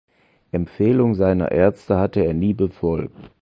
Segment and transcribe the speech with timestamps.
[0.51, 3.29] Empfehlungen seiner Ärzte hatte er nie befolgt.